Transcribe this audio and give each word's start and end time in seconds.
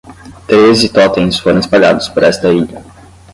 Treze 0.47 0.89
totens 0.89 1.37
foram 1.37 1.59
espalhados 1.59 2.09
por 2.09 2.23
esta 2.23 2.51
ilha. 2.51 2.83